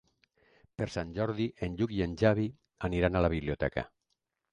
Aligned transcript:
Per 0.79 0.85
Sant 0.93 1.11
Jordi 1.17 1.45
en 1.67 1.75
Lluc 1.81 1.93
i 1.97 2.01
en 2.05 2.15
Xavi 2.21 2.47
aniran 2.89 3.19
a 3.21 3.23
la 3.27 3.31
biblioteca. 3.35 3.85